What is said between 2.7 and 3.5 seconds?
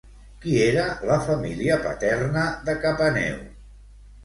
de Capaneu?